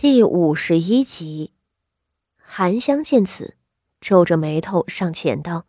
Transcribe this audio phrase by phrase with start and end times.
[0.00, 1.52] 第五十一集，
[2.38, 3.58] 韩香见此，
[4.00, 5.66] 皱着眉头上前道：“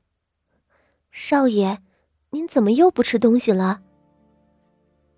[1.12, 1.80] 少爷，
[2.30, 3.82] 您怎么又不吃东西了？”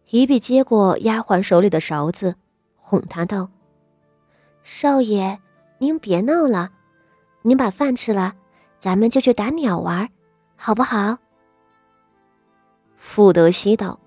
[0.09, 2.37] 一碧接过丫鬟手里的勺子，
[2.75, 3.51] 哄他道
[4.65, 5.39] ：“少爷，
[5.77, 6.71] 您别闹了，
[7.43, 8.33] 您把饭吃了，
[8.79, 10.09] 咱们就去打鸟玩，
[10.55, 11.19] 好不好？”
[12.97, 13.99] 傅德熙道：“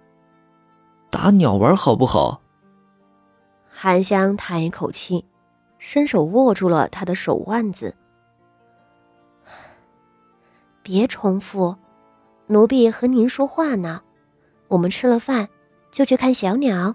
[1.10, 2.42] 打鸟玩好不好？”
[3.78, 5.22] 韩香叹一口气，
[5.76, 7.94] 伸手握住了他的手腕子。
[10.82, 11.76] 别重复，
[12.46, 14.00] 奴婢和您说话呢。
[14.68, 15.46] 我们吃了饭，
[15.90, 16.94] 就去看小鸟。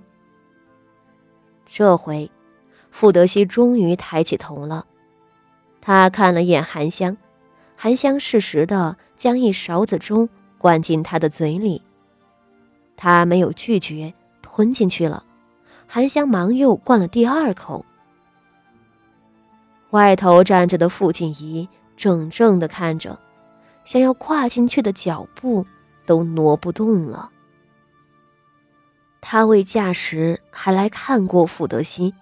[1.68, 2.32] 这回，
[2.90, 4.84] 傅德熙终于抬起头了。
[5.82, 7.16] 他看了眼韩香，
[7.76, 10.28] 韩香适时的将一勺子粥
[10.58, 11.84] 灌进他的嘴里。
[12.98, 14.12] 他没有拒绝，
[14.42, 15.24] 吞进去了。
[15.94, 17.86] 韩香忙又灌了第二口。
[19.90, 23.20] 外头站着的傅锦仪怔怔的看着，
[23.84, 25.66] 想要跨进去的脚步
[26.06, 27.30] 都挪不动了。
[29.20, 32.14] 他未嫁时还来看过傅德熙，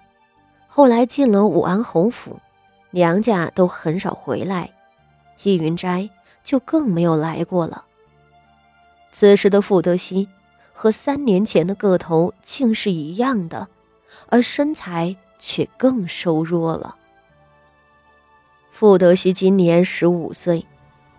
[0.68, 2.40] 后来进了武安侯府，
[2.90, 4.74] 娘家都很少回来，
[5.44, 6.10] 易云斋
[6.44, 7.86] 就更没有来过了。
[9.12, 10.28] 此时的傅德熙。
[10.82, 13.68] 和三年前的个头竟是一样的，
[14.30, 16.96] 而身材却更瘦弱了。
[18.72, 20.66] 傅德熙今年十五岁，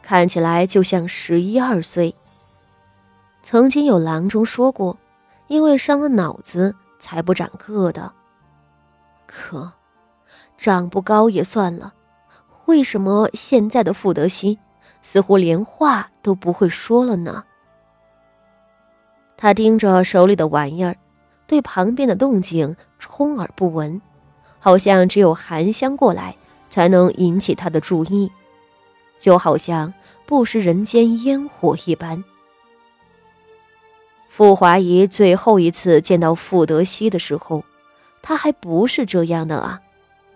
[0.01, 2.15] 看起来就像十一二岁。
[3.43, 4.97] 曾经有郎中说过，
[5.49, 8.11] 因为伤了脑子才不长个的。
[9.27, 9.71] 可，
[10.57, 11.93] 长不高也算了，
[12.65, 14.59] 为什么现在的傅德熙
[15.03, 17.45] 似乎连话都不会说了呢？
[19.41, 20.95] 他盯着手里的玩意儿，
[21.47, 23.99] 对旁边的动静充耳不闻，
[24.59, 26.37] 好像只有韩香过来
[26.69, 28.31] 才能引起他的注意，
[29.19, 29.95] 就好像
[30.27, 32.23] 不食人间烟火一般。
[34.29, 37.65] 傅华仪最后一次见到傅德熙的时候，
[38.21, 39.81] 他还不是这样的啊，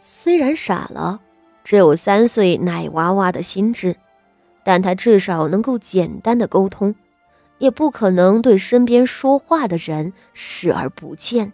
[0.01, 1.21] 虽然傻了，
[1.63, 3.95] 只有三岁奶娃娃的心智，
[4.65, 6.95] 但他至少能够简单的沟通。
[7.59, 11.53] 也不可能对身边说话的人视而不见。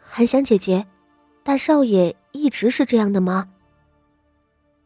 [0.00, 0.86] 韩香姐姐，
[1.42, 3.48] 大少爷一直是这样的吗？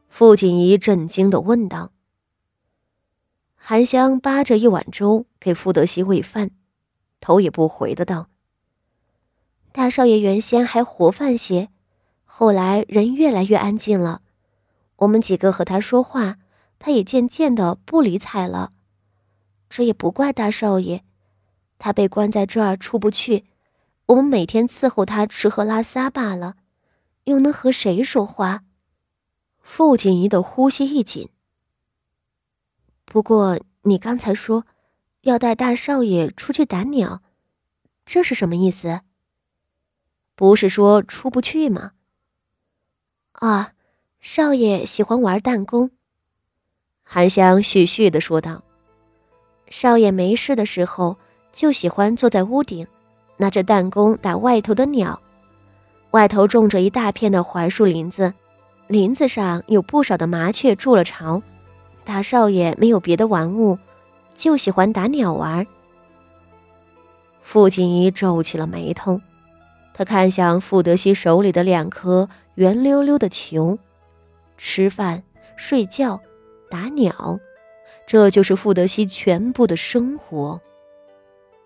[0.09, 1.91] 傅锦仪震惊的问道。
[3.57, 6.51] 韩香扒着一碗粥给傅德熙喂饭，
[7.21, 8.27] 头也不回的道
[9.73, 11.69] ：“大少爷原先还活泛些，
[12.25, 14.21] 后来人越来越安静了，
[14.97, 16.39] 我们几个和他说话，
[16.79, 18.73] 他也渐渐的不理睬了。”
[19.75, 21.03] 这也不怪大少爷，
[21.78, 23.47] 他被关在这儿出不去，
[24.05, 26.56] 我们每天伺候他吃喝拉撒罢了，
[27.25, 28.65] 又能和谁说话？
[29.61, 31.31] 傅锦仪的呼吸一紧。
[33.06, 34.66] 不过你刚才说
[35.22, 37.22] 要带大少爷出去打鸟，
[38.05, 39.00] 这是什么意思？
[40.34, 41.93] 不是说出不去吗？
[43.32, 43.72] 啊，
[44.21, 45.91] 少爷喜欢玩弹弓。
[47.03, 48.65] 韩香絮絮的说道。
[49.72, 51.16] 少爷没事的时候，
[51.50, 52.87] 就喜欢坐在屋顶，
[53.38, 55.19] 拿着弹弓打外头的鸟。
[56.10, 58.34] 外头种着一大片的槐树林子，
[58.87, 61.43] 林子上有不少的麻雀筑了巢。
[62.05, 63.78] 大少爷没有别的玩物，
[64.34, 65.66] 就喜欢打鸟玩。
[67.41, 69.22] 傅锦仪皱起了眉头，
[69.94, 73.78] 他看向傅德熙手里的两颗圆溜溜的球，
[74.59, 75.22] 吃饭、
[75.56, 76.21] 睡觉、
[76.69, 77.41] 打鸟。
[78.12, 80.61] 这就是傅德熙全部的生活。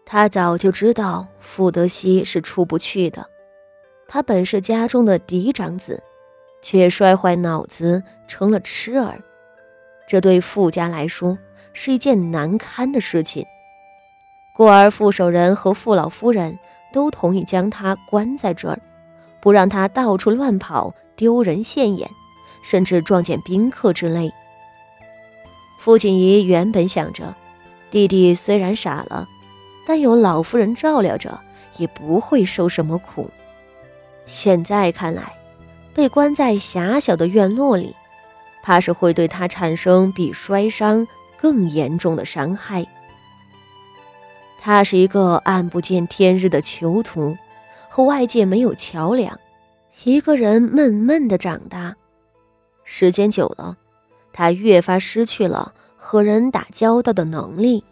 [0.04, 3.26] 他早就知道傅德熙是出不去的。
[4.06, 6.00] 他本是家中的嫡长子，
[6.62, 9.20] 却摔坏脑子成了痴儿，
[10.06, 11.36] 这对傅家来说
[11.72, 13.44] 是一件难堪的事情。
[14.54, 16.56] 故而傅守仁和傅老夫人
[16.92, 18.78] 都同意将他关在这儿，
[19.40, 22.08] 不让他到处乱跑，丢人现眼，
[22.62, 24.32] 甚至撞见宾客之类。
[25.86, 27.32] 傅锦仪原本想着，
[27.92, 29.28] 弟弟虽然傻了，
[29.86, 31.38] 但有老夫人照料着，
[31.76, 33.30] 也不会受什么苦。
[34.26, 35.32] 现在看来，
[35.94, 37.94] 被关在狭小的院落里，
[38.64, 41.06] 怕是会对他产生比摔伤
[41.40, 42.84] 更严重的伤害。
[44.60, 47.36] 他是一个暗不见天日的囚徒，
[47.88, 49.38] 和外界没有桥梁，
[50.02, 51.94] 一个人闷闷的长大，
[52.82, 53.76] 时间久了。
[54.36, 57.82] 他越发失去了和人打交道的能力，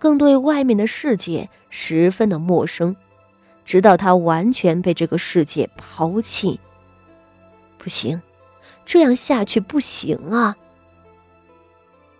[0.00, 2.96] 更对外面的世界十分的陌生，
[3.64, 6.58] 直到他完全被这个世界抛弃。
[7.78, 8.20] 不行，
[8.84, 10.56] 这样下去不行啊！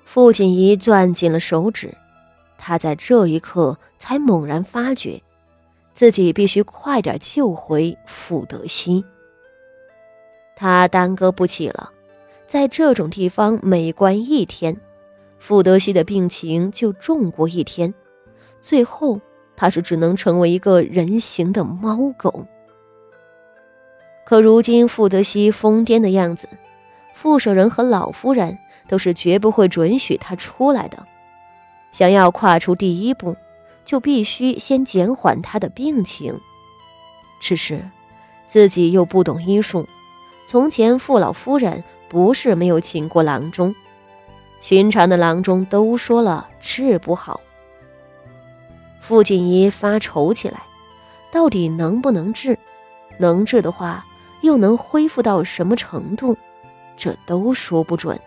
[0.04, 1.92] 傅锦仪攥紧了手指，
[2.56, 5.20] 他在这一刻才猛然发觉，
[5.92, 9.04] 自己必须快点救回傅德熙。
[10.54, 11.90] 他耽搁不起了，
[12.46, 14.80] 在这种地方每关一天，
[15.38, 17.92] 傅德熙的病情就重过一天，
[18.60, 19.20] 最后。
[19.58, 22.46] 他是只能成为一个人形的猫狗。
[24.26, 26.46] 可如今傅德熙疯癫的样子，
[27.14, 31.06] 傅舍人和老夫人都是绝不会准许他出来的。
[31.90, 33.34] 想要跨出第一步，
[33.82, 36.38] 就必须先减缓他的病情。
[37.40, 37.82] 只是
[38.46, 39.88] 自己又不懂医术，
[40.46, 43.74] 从前傅老夫人不是没有请过郎中，
[44.60, 47.40] 寻常的郎中都说了治不好。
[49.00, 50.62] 傅锦仪发愁起来，
[51.30, 52.58] 到底能不能治？
[53.18, 54.04] 能治的话，
[54.42, 56.36] 又能恢复到什么程度？
[56.96, 58.18] 这都说不准。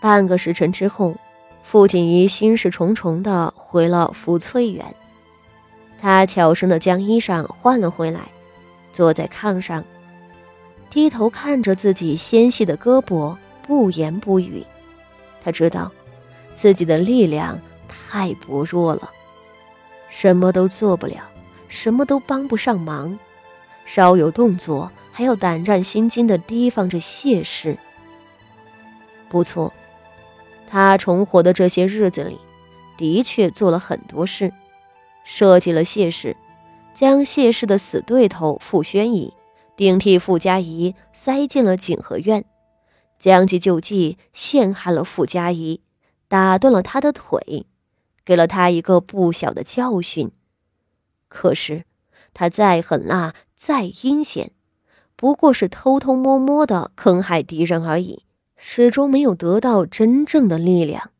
[0.00, 1.14] 半个时辰之后，
[1.62, 4.84] 傅锦仪心事重重地回了福翠园。
[6.00, 8.20] 他悄声地将衣裳换了回来，
[8.92, 9.82] 坐在炕上，
[10.94, 13.36] 低头看着自己纤细的胳膊，
[13.66, 14.64] 不言不语。
[15.42, 15.90] 他知道，
[16.54, 17.60] 自己的力量。
[17.88, 19.10] 太薄弱了，
[20.08, 21.28] 什么都做不了，
[21.68, 23.18] 什么都帮不上忙，
[23.84, 27.76] 稍有动作还要胆战心惊地提防着谢氏。
[29.28, 29.72] 不错，
[30.68, 32.38] 他重活的这些日子里，
[32.96, 34.52] 的确做了很多事，
[35.24, 36.36] 设计了谢氏，
[36.94, 39.32] 将谢氏的死对头傅宣仪
[39.76, 42.44] 顶替傅家仪塞进了景和院，
[43.18, 45.80] 将计就计陷害了傅家仪，
[46.28, 47.66] 打断了他的腿。
[48.26, 50.32] 给了他一个不小的教训，
[51.28, 51.84] 可是
[52.32, 54.52] 他再狠辣、再阴险，
[55.14, 58.24] 不过是偷偷摸摸的坑害敌人而已，
[58.56, 61.10] 始终没有得到真正的力量。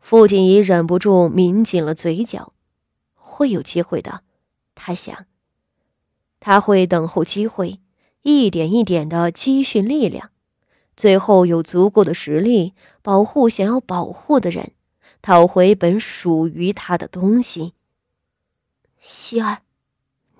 [0.00, 2.52] 傅锦仪忍不住抿紧了嘴角，
[3.14, 4.22] 会有机会的，
[4.74, 5.26] 他想，
[6.44, 7.80] 他会等候机会，
[8.20, 10.28] 一点一点的积蓄力量，
[10.94, 14.72] 最后有足够的实力保护想要保护的人。
[15.22, 17.72] 讨回本属于他的东西，
[19.00, 19.62] 希儿，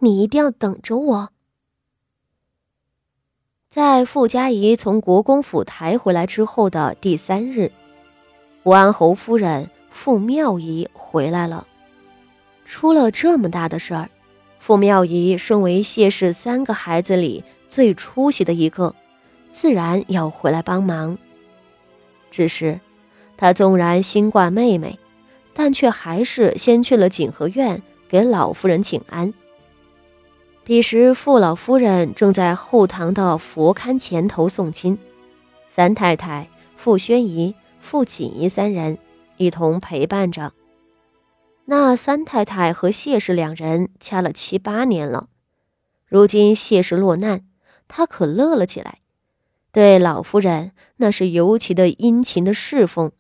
[0.01, 1.31] 你一定要等着我。
[3.71, 7.73] 在傅家仪从国公府抬回来之后的第三日，
[8.65, 11.67] 武安侯夫人傅妙仪回来了。
[12.67, 14.11] 出了这么大的事儿，
[14.67, 18.95] 傅妙仪身为谢氏三个孩子里最出息的一个，
[19.51, 21.19] 自然要回来帮忙。
[22.31, 22.81] 只是。
[23.37, 24.99] 他纵然心挂妹妹，
[25.53, 29.35] 但却还是先去了景和院给老夫人请安。
[30.65, 34.97] 彼时，傅老夫人正在后堂的佛龛前头诵经，
[35.69, 38.97] 三太太、傅宣仪、傅锦仪三人
[39.37, 40.55] 一同陪伴着。
[41.67, 45.29] 那三太太和谢氏两人掐了七八年了，
[46.07, 47.47] 如今谢氏落难，
[47.89, 48.99] 她可乐了起来，
[49.73, 53.13] 对老夫人那是尤其的殷勤的侍奉。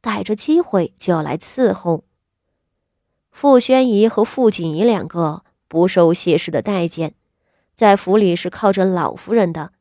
[0.00, 2.04] 逮着机会就要来伺候。
[3.30, 7.14] 傅宣仪和傅锦仪两个不受谢氏的待见，
[7.74, 9.72] 在府里是靠着老夫人的，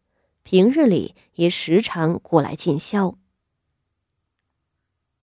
[0.43, 3.17] 平日里也时常过来尽孝。